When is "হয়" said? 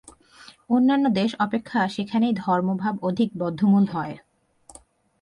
3.93-4.15